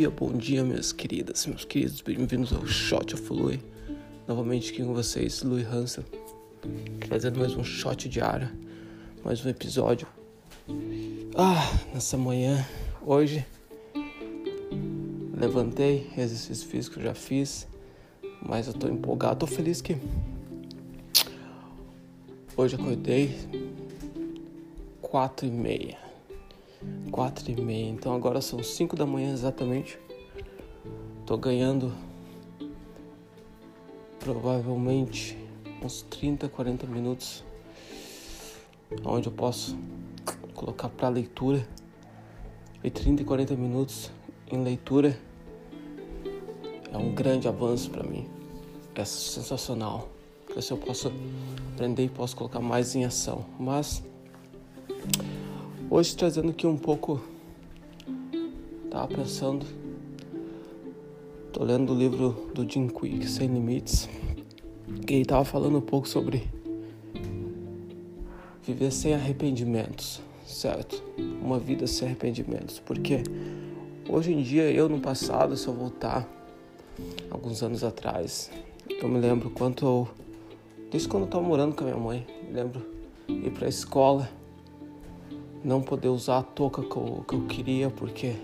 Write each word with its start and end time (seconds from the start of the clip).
dia, 0.00 0.08
bom 0.08 0.32
dia, 0.32 0.64
minhas 0.64 0.92
queridas, 0.92 1.44
meus 1.44 1.66
queridos, 1.66 2.00
bem-vindos 2.00 2.54
ao 2.54 2.66
Shot 2.66 3.14
of 3.14 3.30
Louis. 3.30 3.60
Novamente 4.26 4.72
aqui 4.72 4.82
com 4.82 4.94
vocês, 4.94 5.42
Louis 5.42 5.66
Hansen, 5.66 6.02
trazendo 7.00 7.38
mais 7.38 7.54
um 7.54 7.62
shot 7.62 8.08
ar, 8.18 8.50
mais 9.22 9.44
um 9.44 9.50
episódio. 9.50 10.08
Ah, 11.36 11.70
nessa 11.92 12.16
manhã, 12.16 12.66
hoje, 13.02 13.44
levantei, 15.38 16.10
exercício 16.16 16.66
físico 16.66 16.98
já 16.98 17.12
fiz, 17.12 17.68
mas 18.40 18.68
eu 18.68 18.72
tô 18.72 18.88
empolgado, 18.88 19.40
tô 19.40 19.46
feliz 19.46 19.82
que 19.82 19.98
hoje 22.56 22.74
acordei 22.74 23.36
quatro 25.02 25.46
e 25.46 25.50
meia 25.50 26.09
quatro 27.10 27.50
e 27.50 27.60
meia. 27.60 27.88
Então 27.88 28.14
agora 28.14 28.40
são 28.40 28.62
cinco 28.62 28.96
da 28.96 29.06
manhã 29.06 29.32
exatamente. 29.32 29.98
Tô 31.26 31.36
ganhando 31.36 31.92
provavelmente 34.18 35.36
uns 35.82 36.02
30, 36.02 36.48
40 36.48 36.86
minutos 36.86 37.44
onde 39.04 39.28
eu 39.28 39.32
posso 39.32 39.78
colocar 40.54 40.88
para 40.88 41.08
leitura 41.08 41.66
e 42.82 42.90
30 42.90 43.22
e 43.22 43.24
40 43.24 43.54
minutos 43.56 44.10
em 44.50 44.62
leitura 44.62 45.18
é 46.92 46.96
um 46.98 47.14
grande 47.14 47.46
avanço 47.46 47.90
para 47.90 48.02
mim. 48.02 48.28
É 48.94 49.04
sensacional. 49.04 50.08
Porque 50.46 50.72
eu 50.72 50.76
posso 50.76 51.12
aprender 51.74 52.04
e 52.04 52.08
posso 52.08 52.36
colocar 52.36 52.60
mais 52.60 52.94
em 52.96 53.04
ação. 53.04 53.46
Mas 53.58 54.02
Hoje 55.92 56.16
trazendo 56.16 56.50
aqui 56.50 56.68
um 56.68 56.76
pouco. 56.76 57.20
Tava 58.88 59.08
pensando. 59.08 59.66
Tô 61.52 61.64
lendo 61.64 61.92
o 61.92 61.98
livro 61.98 62.48
do 62.54 62.62
Jim 62.62 62.86
Quick, 62.86 63.26
Sem 63.26 63.48
Limites. 63.48 64.08
Que 65.04 65.14
ele 65.14 65.24
tava 65.24 65.44
falando 65.44 65.78
um 65.78 65.80
pouco 65.80 66.08
sobre 66.08 66.48
viver 68.62 68.92
sem 68.92 69.14
arrependimentos, 69.14 70.22
certo? 70.46 71.02
Uma 71.18 71.58
vida 71.58 71.88
sem 71.88 72.06
arrependimentos. 72.06 72.78
Porque 72.78 73.24
hoje 74.08 74.32
em 74.32 74.42
dia, 74.42 74.70
eu 74.70 74.88
no 74.88 75.00
passado, 75.00 75.56
se 75.56 75.66
eu 75.66 75.74
voltar 75.74 76.24
alguns 77.32 77.64
anos 77.64 77.82
atrás, 77.82 78.48
eu 78.88 79.08
me 79.08 79.18
lembro 79.18 79.50
quanto 79.50 79.84
eu. 79.84 80.08
Desde 80.88 81.08
quando 81.08 81.24
eu 81.24 81.30
tava 81.30 81.42
morando 81.42 81.74
com 81.74 81.82
a 81.82 81.88
minha 81.88 81.98
mãe, 81.98 82.24
me 82.46 82.52
lembro 82.52 82.80
ir 83.26 83.50
pra 83.50 83.66
escola 83.66 84.30
não 85.62 85.82
poder 85.82 86.08
usar 86.08 86.38
a 86.38 86.42
touca 86.42 86.82
que 86.82 86.96
eu, 86.96 87.24
que 87.28 87.34
eu 87.34 87.46
queria 87.46 87.90
porque 87.90 88.36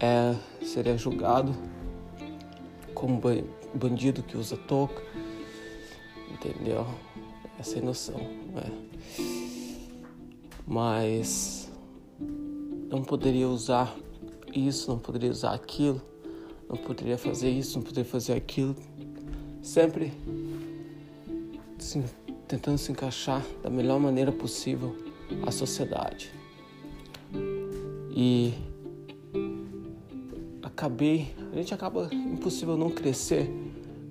é, 0.00 0.34
seria 0.62 0.96
julgado 0.96 1.54
como 2.94 3.20
bandido 3.74 4.22
que 4.22 4.36
usa 4.36 4.56
touca, 4.56 5.02
entendeu? 6.32 6.86
É 7.58 7.62
sem 7.62 7.82
noção, 7.82 8.18
né? 8.54 8.70
Mas 10.66 11.70
não 12.90 13.02
poderia 13.02 13.48
usar 13.48 13.94
isso, 14.54 14.90
não 14.90 14.98
poderia 14.98 15.30
usar 15.30 15.52
aquilo, 15.52 16.00
não 16.68 16.76
poderia 16.76 17.18
fazer 17.18 17.50
isso, 17.50 17.78
não 17.78 17.84
poderia 17.84 18.10
fazer 18.10 18.32
aquilo. 18.32 18.74
Sempre 19.62 20.12
tentando 22.48 22.78
se 22.78 22.90
encaixar 22.90 23.44
da 23.62 23.68
melhor 23.68 24.00
maneira 24.00 24.32
possível 24.32 25.05
a 25.46 25.50
sociedade. 25.50 26.32
E 28.10 28.54
acabei, 30.62 31.34
a 31.52 31.56
gente 31.56 31.72
acaba 31.74 32.08
impossível 32.12 32.76
não 32.76 32.90
crescer 32.90 33.50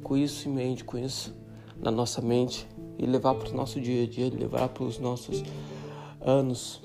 com 0.03 0.15
isso 0.15 0.47
em 0.47 0.51
mente, 0.51 0.83
com 0.83 0.97
isso 0.97 1.33
na 1.81 1.91
nossa 1.91 2.21
mente 2.21 2.67
e 2.97 3.05
levar 3.05 3.35
para 3.35 3.49
o 3.49 3.53
nosso 3.53 3.79
dia 3.81 4.03
a 4.03 4.07
dia, 4.07 4.29
levar 4.29 4.69
para 4.69 4.83
os 4.83 4.99
nossos 4.99 5.43
anos 6.21 6.81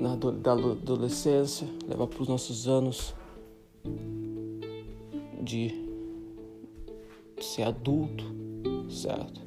na 0.00 0.16
da 0.16 0.52
adolescência, 0.52 1.68
levar 1.88 2.06
para 2.06 2.22
os 2.22 2.28
nossos 2.28 2.66
anos 2.66 3.14
de 5.40 5.72
ser 7.40 7.64
adulto, 7.64 8.24
certo? 8.88 9.41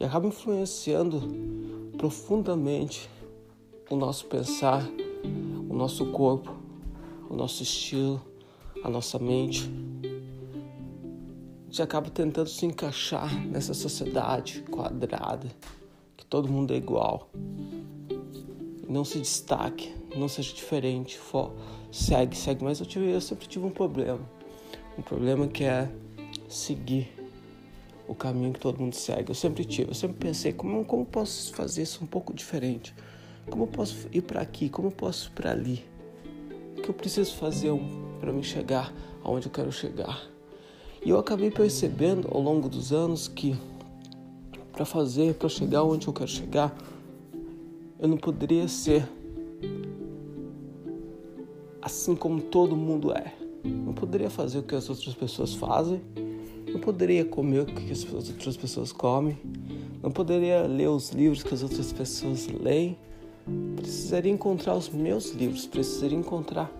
E 0.00 0.04
acaba 0.04 0.26
influenciando 0.26 1.20
profundamente 1.98 3.08
o 3.90 3.96
nosso 3.96 4.24
pensar, 4.26 4.88
o 5.68 5.74
nosso 5.74 6.06
corpo, 6.06 6.56
o 7.28 7.36
nosso 7.36 7.62
estilo, 7.62 8.18
a 8.82 8.88
nossa 8.88 9.18
mente. 9.18 9.70
A 10.02 11.66
gente 11.66 11.82
acaba 11.82 12.08
tentando 12.08 12.48
se 12.48 12.64
encaixar 12.64 13.46
nessa 13.46 13.74
sociedade 13.74 14.62
quadrada, 14.70 15.48
que 16.16 16.24
todo 16.24 16.48
mundo 16.48 16.72
é 16.72 16.78
igual. 16.78 17.28
Não 18.88 19.04
se 19.04 19.18
destaque, 19.20 19.94
não 20.16 20.28
seja 20.28 20.54
diferente, 20.54 21.18
for, 21.18 21.52
segue, 21.92 22.36
segue. 22.36 22.64
Mas 22.64 22.80
eu, 22.80 22.86
tive, 22.86 23.10
eu 23.10 23.20
sempre 23.20 23.46
tive 23.46 23.66
um 23.66 23.70
problema. 23.70 24.20
Um 24.98 25.02
problema 25.02 25.46
que 25.46 25.62
é 25.62 25.92
seguir 26.48 27.19
o 28.10 28.14
caminho 28.14 28.52
que 28.52 28.58
todo 28.58 28.80
mundo 28.80 28.94
segue. 28.94 29.30
Eu 29.30 29.36
sempre 29.36 29.64
tive, 29.64 29.92
eu 29.92 29.94
sempre 29.94 30.16
pensei 30.16 30.52
como 30.52 30.84
como 30.84 31.06
posso 31.06 31.54
fazer 31.54 31.82
isso 31.82 32.02
um 32.02 32.06
pouco 32.08 32.34
diferente? 32.34 32.92
Como 33.48 33.68
posso 33.68 34.08
ir 34.12 34.22
para 34.22 34.40
aqui? 34.40 34.68
Como 34.68 34.90
posso 34.90 35.28
ir 35.28 35.32
para 35.32 35.52
ali? 35.52 35.84
O 36.76 36.82
que 36.82 36.88
eu 36.88 36.94
preciso 36.94 37.36
fazer 37.36 37.70
para 38.18 38.32
me 38.32 38.42
chegar 38.42 38.92
aonde 39.22 39.46
eu 39.46 39.52
quero 39.52 39.70
chegar? 39.70 40.28
E 41.04 41.08
eu 41.08 41.20
acabei 41.20 41.52
percebendo 41.52 42.28
ao 42.32 42.40
longo 42.40 42.68
dos 42.68 42.92
anos 42.92 43.28
que 43.28 43.56
para 44.72 44.84
fazer, 44.84 45.34
para 45.34 45.48
chegar 45.48 45.84
onde 45.84 46.08
eu 46.08 46.12
quero 46.12 46.28
chegar, 46.28 46.76
eu 47.96 48.08
não 48.08 48.16
poderia 48.16 48.66
ser 48.66 49.08
assim 51.80 52.16
como 52.16 52.42
todo 52.42 52.74
mundo 52.74 53.12
é. 53.12 53.32
Não 53.62 53.92
poderia 53.92 54.30
fazer 54.30 54.58
o 54.58 54.62
que 54.64 54.74
as 54.74 54.90
outras 54.90 55.14
pessoas 55.14 55.54
fazem 55.54 56.02
não 56.72 56.80
poderia 56.80 57.24
comer 57.24 57.60
o 57.60 57.66
que 57.66 57.90
as 57.90 58.04
outras 58.12 58.56
pessoas 58.56 58.92
comem. 58.92 59.36
Não 60.02 60.10
poderia 60.10 60.62
ler 60.62 60.88
os 60.88 61.10
livros 61.10 61.42
que 61.42 61.52
as 61.52 61.62
outras 61.62 61.92
pessoas 61.92 62.46
leem. 62.46 62.96
Precisaria 63.76 64.32
encontrar 64.32 64.76
os 64.76 64.88
meus 64.88 65.32
livros. 65.32 65.66
Precisaria 65.66 66.16
encontrar 66.16 66.70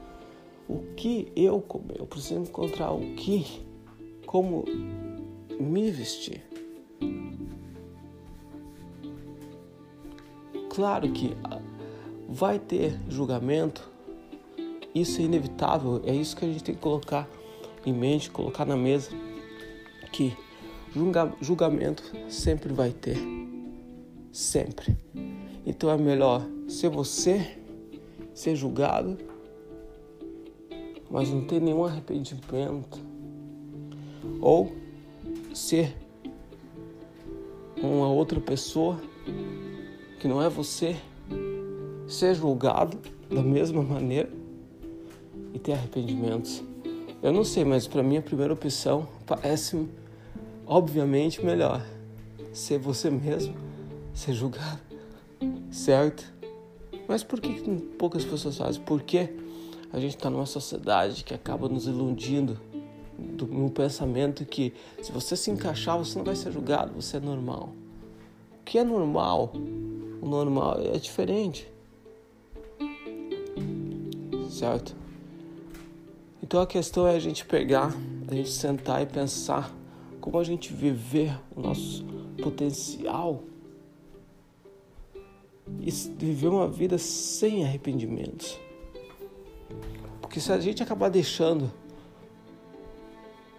o 0.69 0.79
que 0.97 1.31
eu 1.35 1.61
comer. 1.61 1.99
Eu 1.99 2.07
preciso 2.07 2.41
encontrar 2.41 2.93
o 2.93 3.15
que, 3.15 3.45
como 4.27 4.65
me 5.59 5.91
vestir. 5.91 6.43
Claro 10.71 11.11
que 11.11 11.37
vai 12.29 12.61
ter 12.61 12.97
julgamento, 13.09 13.91
isso 14.95 15.21
é 15.21 15.25
inevitável, 15.25 16.01
é 16.05 16.15
isso 16.15 16.37
que 16.37 16.45
a 16.45 16.49
gente 16.49 16.63
tem 16.63 16.75
que 16.77 16.81
colocar 16.81 17.29
em 17.85 17.93
mente, 17.93 18.31
colocar 18.31 18.65
na 18.65 18.77
mesa 18.77 19.11
que 20.13 20.37
julgamento 21.41 22.03
sempre 22.29 22.73
vai 22.73 22.91
ter. 22.91 23.17
Sempre. 24.33 24.97
Então 25.67 25.91
é 25.91 25.97
melhor 25.97 26.47
ser 26.69 26.89
você, 26.89 27.59
ser 28.33 28.57
julgado, 28.57 29.19
mas 31.11 31.29
não 31.31 31.45
ter 31.45 31.61
nenhum 31.61 31.85
arrependimento. 31.85 33.01
Ou 34.41 34.73
ser 35.55 35.97
uma 37.83 38.09
outra 38.09 38.41
pessoa 38.41 39.01
que 40.21 40.29
não 40.29 40.43
é 40.43 40.49
você, 40.49 40.97
ser 42.07 42.35
julgado 42.35 42.99
da 43.29 43.43
mesma 43.43 43.83
maneira 43.83 44.31
e 45.55 45.59
ter 45.59 45.73
arrependimentos. 45.73 46.63
Eu 47.23 47.33
não 47.33 47.45
sei, 47.45 47.65
mas 47.65 47.87
para 47.87 48.03
mim 48.03 48.17
a 48.17 48.23
primeira 48.23 48.53
opção 48.53 49.09
parece 49.27 49.89
obviamente 50.71 51.45
melhor 51.45 51.85
ser 52.53 52.79
você 52.79 53.11
mesmo, 53.11 53.57
ser 54.15 54.33
julgado, 54.33 54.81
certo? 55.69 56.33
Mas 57.09 57.25
por 57.25 57.41
que 57.41 57.61
poucas 57.99 58.25
pessoas 58.25 58.57
fazem? 58.57 58.81
Porque 58.83 59.35
a 59.93 59.99
gente 59.99 60.15
está 60.15 60.31
numa 60.31 60.47
sociedade 60.47 61.25
que 61.25 61.35
acaba 61.35 61.69
nos 61.69 61.89
iludindo 61.89 62.57
no 63.19 63.69
pensamento 63.69 64.47
que 64.47 64.73
se 65.03 65.11
você 65.11 65.37
se 65.37 65.51
encaixar, 65.51 65.99
você 65.99 66.17
não 66.17 66.25
vai 66.25 66.37
ser 66.37 66.53
julgado, 66.53 66.93
você 66.95 67.17
é 67.17 67.21
normal. 67.21 67.71
O 68.61 68.65
que 68.65 68.79
é 68.79 68.85
normal? 68.85 69.53
O 70.23 70.27
normal 70.27 70.81
é 70.81 70.97
diferente. 70.99 71.67
Certo? 74.49 74.95
Então 76.41 76.61
a 76.61 76.67
questão 76.67 77.09
é 77.09 77.17
a 77.17 77.19
gente 77.19 77.45
pegar, 77.45 77.93
a 78.29 78.35
gente 78.35 78.51
sentar 78.51 79.03
e 79.03 79.07
pensar 79.07 79.80
como 80.21 80.39
a 80.39 80.45
gente 80.45 80.73
viver 80.73 81.39
o 81.57 81.61
nosso 81.61 82.05
potencial 82.43 83.43
e 85.81 85.91
viver 85.91 86.49
uma 86.49 86.69
vida 86.69 86.99
sem 86.99 87.65
arrependimentos. 87.65 88.59
Porque 90.21 90.41
se 90.41 90.53
a 90.53 90.61
gente 90.61 90.83
acabar 90.83 91.09
deixando, 91.09 91.71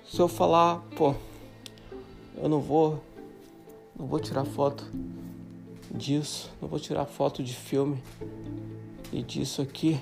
se 0.05 0.19
eu 0.19 0.27
falar, 0.27 0.79
pô, 0.95 1.15
eu 2.37 2.49
não 2.49 2.59
vou, 2.59 3.01
não 3.97 4.05
vou 4.05 4.19
tirar 4.19 4.45
foto 4.45 4.85
disso, 5.93 6.51
não 6.61 6.67
vou 6.67 6.79
tirar 6.79 7.05
foto 7.05 7.43
de 7.43 7.53
filme 7.53 8.01
e 9.11 9.21
disso 9.21 9.61
aqui, 9.61 9.99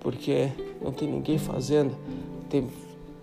porque 0.00 0.50
não 0.80 0.92
tem 0.92 1.08
ninguém 1.08 1.38
fazendo. 1.38 1.96
Tem, 2.48 2.68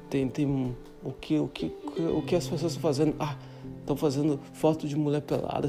tem, 0.10 0.30
tem 0.30 0.76
o 1.04 1.12
que, 1.12 1.40
o 1.40 1.48
que, 1.48 1.70
o 1.98 2.22
que 2.22 2.36
as 2.36 2.48
pessoas 2.48 2.74
estão 2.74 2.82
fazendo? 2.82 3.16
Ah, 3.20 3.36
estão 3.80 3.96
fazendo 3.96 4.40
foto 4.54 4.88
de 4.88 4.96
mulher 4.96 5.22
pelada, 5.22 5.68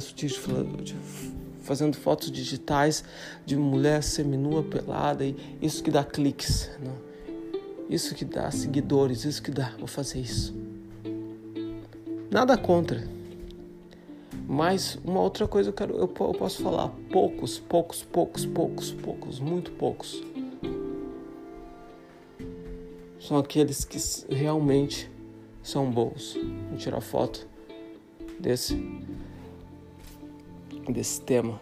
fazendo 1.62 1.96
fotos 1.96 2.30
digitais 2.30 3.04
de 3.44 3.56
mulher 3.56 4.02
seminua 4.02 4.62
pelada 4.62 5.24
e 5.24 5.36
isso 5.60 5.82
que 5.82 5.90
dá 5.90 6.04
cliques? 6.04 6.70
Né? 6.80 6.92
isso 7.88 8.14
que 8.16 8.24
dá 8.24 8.50
seguidores, 8.50 9.24
isso 9.24 9.40
que 9.40 9.50
dá, 9.50 9.72
vou 9.78 9.86
fazer 9.86 10.20
isso. 10.20 10.52
Nada 12.30 12.56
contra. 12.56 13.08
Mas 14.48 14.98
uma 15.04 15.20
outra 15.20 15.46
coisa 15.46 15.70
eu, 15.70 15.72
quero, 15.72 15.96
eu 15.96 16.08
posso 16.08 16.62
falar, 16.62 16.88
poucos, 17.12 17.58
poucos, 17.58 18.02
poucos, 18.02 18.44
poucos, 18.44 18.90
poucos, 18.92 19.40
muito 19.40 19.70
poucos 19.72 20.22
são 23.26 23.38
aqueles 23.38 23.84
que 23.84 23.98
realmente 24.32 25.10
são 25.66 25.90
bons. 25.90 26.38
Vou 26.68 26.78
tirar 26.78 27.00
foto 27.00 27.46
desse 28.38 28.76
desse 30.88 31.20
tema 31.20 31.58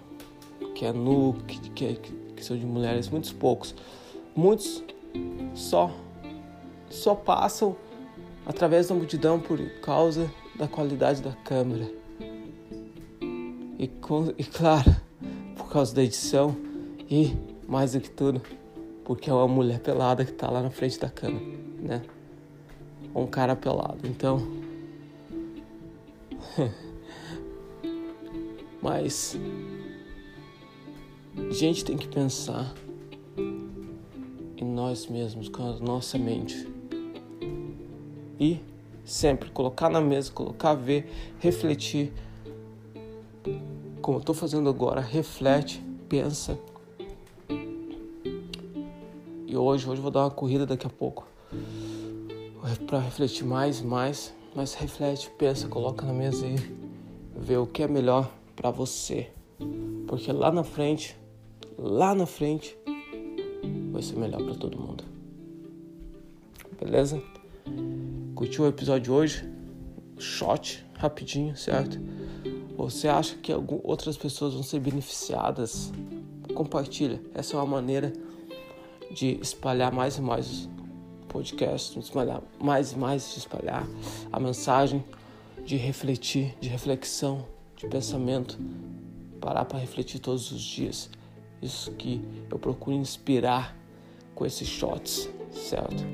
que 0.74 0.84
é 0.84 0.92
nu, 0.92 1.34
que, 1.46 1.70
que, 1.70 1.94
que 2.36 2.44
são 2.44 2.56
de 2.56 2.66
mulheres, 2.66 3.08
muitos 3.08 3.32
poucos. 3.32 3.74
Muitos 4.36 4.82
só 5.54 5.90
só 6.90 7.14
passam 7.14 7.74
através 8.46 8.88
da 8.88 8.94
multidão 8.94 9.40
por 9.40 9.58
causa 9.80 10.30
da 10.54 10.68
qualidade 10.68 11.22
da 11.22 11.32
câmera. 11.32 11.90
E, 13.78 13.84
e 14.38 14.44
claro, 14.44 14.96
por 15.56 15.70
causa 15.70 15.94
da 15.94 16.02
edição 16.02 16.54
e 17.10 17.34
mais 17.66 17.92
do 17.92 18.00
que 18.00 18.10
tudo, 18.10 18.42
porque 19.04 19.30
é 19.30 19.32
uma 19.32 19.48
mulher 19.48 19.80
pelada 19.80 20.24
que 20.24 20.30
está 20.30 20.50
lá 20.50 20.62
na 20.62 20.70
frente 20.70 21.00
da 21.00 21.08
câmera, 21.08 21.44
né? 21.80 22.02
Um 23.14 23.26
cara 23.26 23.54
pelado. 23.54 24.06
Então. 24.06 24.40
Mas. 28.82 29.38
A 31.36 31.52
gente 31.52 31.84
tem 31.84 31.96
que 31.96 32.08
pensar 32.08 32.74
em 34.56 34.64
nós 34.64 35.06
mesmos, 35.06 35.48
com 35.48 35.62
a 35.62 35.72
nossa 35.78 36.18
mente. 36.18 36.68
E 38.38 38.60
sempre 39.04 39.50
colocar 39.50 39.88
na 39.88 40.00
mesa, 40.00 40.32
colocar, 40.32 40.74
ver, 40.74 41.10
refletir. 41.38 42.12
Como 44.00 44.18
eu 44.18 44.20
estou 44.20 44.34
fazendo 44.34 44.68
agora, 44.68 45.00
reflete, 45.00 45.82
pensa 46.08 46.58
e 49.54 49.56
hoje, 49.56 49.88
hoje 49.88 50.00
vou 50.00 50.10
dar 50.10 50.24
uma 50.24 50.32
corrida 50.32 50.66
daqui 50.66 50.84
a 50.84 50.90
pouco. 50.90 51.28
Para 52.86 52.98
refletir 52.98 53.44
mais, 53.44 53.82
mais, 53.82 54.32
mas 54.56 54.72
reflete, 54.72 55.30
pensa, 55.36 55.68
coloca 55.68 56.06
na 56.06 56.14
mesa 56.14 56.46
e 56.46 56.56
vê 57.36 57.58
o 57.58 57.66
que 57.66 57.82
é 57.82 57.86
melhor 57.86 58.32
para 58.56 58.70
você. 58.70 59.30
Porque 60.08 60.32
lá 60.32 60.50
na 60.50 60.64
frente, 60.64 61.14
lá 61.76 62.14
na 62.14 62.24
frente, 62.24 62.74
vai 63.92 64.00
ser 64.00 64.16
melhor 64.16 64.42
para 64.42 64.54
todo 64.54 64.78
mundo. 64.78 65.04
Beleza? 66.80 67.22
Curtiu 68.34 68.64
o 68.64 68.68
episódio 68.68 69.02
de 69.02 69.10
hoje? 69.10 69.48
Shot, 70.18 70.86
rapidinho, 70.94 71.54
certo? 71.58 72.00
Você 72.78 73.08
acha 73.08 73.36
que 73.36 73.52
outras 73.82 74.16
pessoas 74.16 74.54
vão 74.54 74.62
ser 74.62 74.80
beneficiadas? 74.80 75.92
Compartilha. 76.54 77.20
Essa 77.34 77.56
é 77.56 77.58
uma 77.58 77.66
maneira 77.66 78.10
de 79.10 79.38
espalhar 79.42 79.92
mais 79.92 80.16
e 80.16 80.22
mais 80.22 80.66
podcast, 81.34 81.98
espalhar 81.98 82.40
mais 82.60 82.92
e 82.92 82.96
mais, 82.96 83.32
de 83.32 83.40
espalhar 83.40 83.84
a 84.32 84.38
mensagem, 84.38 85.04
de 85.64 85.76
refletir, 85.76 86.54
de 86.60 86.68
reflexão, 86.68 87.44
de 87.76 87.88
pensamento, 87.88 88.56
parar 89.40 89.64
para 89.64 89.80
refletir 89.80 90.20
todos 90.20 90.52
os 90.52 90.62
dias. 90.62 91.10
Isso 91.60 91.90
que 91.92 92.22
eu 92.48 92.56
procuro 92.56 92.94
inspirar 92.96 93.76
com 94.32 94.46
esses 94.46 94.68
shots, 94.68 95.28
certo? 95.50 96.04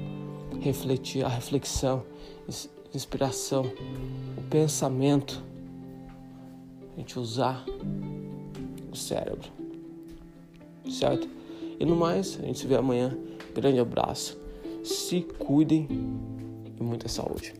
Refletir, 0.63 1.23
a 1.23 1.29
reflexão, 1.29 2.03
inspiração, 2.95 3.71
o 4.39 4.43
pensamento, 4.49 5.43
a 6.97 6.99
gente 6.99 7.19
usar 7.19 7.67
o 8.91 8.97
cérebro, 8.97 9.51
certo? 10.91 11.29
E 11.79 11.85
no 11.85 11.95
mais, 11.95 12.39
a 12.43 12.47
gente 12.47 12.59
se 12.59 12.67
vê 12.67 12.77
amanhã. 12.77 13.17
Grande 13.55 13.79
abraço. 13.81 14.41
Se 14.83 15.23
cuidem 15.39 15.87
e 16.79 16.83
muita 16.83 17.09
saúde. 17.09 17.55